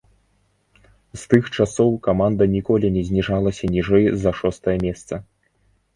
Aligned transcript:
З 1.23 1.27
тых 1.33 1.43
часоў 1.57 1.91
каманда 2.09 2.43
ніколі 2.55 2.87
не 2.97 3.03
зніжалася 3.11 3.69
ніжэй 3.77 4.05
за 4.25 4.31
шостае 4.43 4.77
месца. 4.87 5.13